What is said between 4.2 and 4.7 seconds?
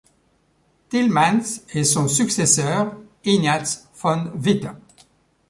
Witte.